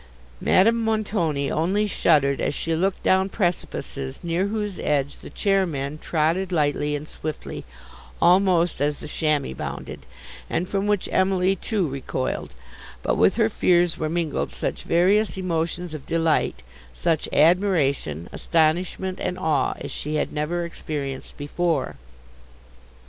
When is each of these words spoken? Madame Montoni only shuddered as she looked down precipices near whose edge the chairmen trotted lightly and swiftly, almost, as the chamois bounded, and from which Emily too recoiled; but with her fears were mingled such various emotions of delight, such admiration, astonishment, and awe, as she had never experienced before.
Madame 0.41 0.83
Montoni 0.83 1.51
only 1.51 1.85
shuddered 1.85 2.41
as 2.41 2.55
she 2.55 2.75
looked 2.75 3.03
down 3.03 3.29
precipices 3.29 4.19
near 4.23 4.47
whose 4.47 4.79
edge 4.79 5.19
the 5.19 5.29
chairmen 5.29 5.99
trotted 5.99 6.51
lightly 6.51 6.95
and 6.95 7.07
swiftly, 7.07 7.65
almost, 8.19 8.81
as 8.81 8.99
the 8.99 9.07
chamois 9.07 9.53
bounded, 9.53 10.07
and 10.49 10.67
from 10.67 10.87
which 10.87 11.07
Emily 11.11 11.55
too 11.55 11.87
recoiled; 11.87 12.55
but 13.03 13.13
with 13.15 13.35
her 13.35 13.47
fears 13.47 13.95
were 13.99 14.09
mingled 14.09 14.53
such 14.55 14.81
various 14.81 15.37
emotions 15.37 15.93
of 15.93 16.07
delight, 16.07 16.63
such 16.95 17.29
admiration, 17.31 18.27
astonishment, 18.33 19.19
and 19.21 19.37
awe, 19.37 19.75
as 19.77 19.91
she 19.91 20.15
had 20.15 20.33
never 20.33 20.65
experienced 20.65 21.37
before. 21.37 21.95